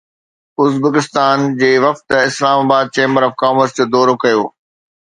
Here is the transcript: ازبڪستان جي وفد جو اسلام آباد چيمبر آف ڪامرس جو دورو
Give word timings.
ازبڪستان 0.61 1.37
جي 1.59 1.69
وفد 1.85 2.07
جو 2.15 2.25
اسلام 2.31 2.57
آباد 2.67 2.85
چيمبر 2.95 3.23
آف 3.27 3.33
ڪامرس 3.43 3.71
جو 3.77 3.85
دورو 3.93 4.43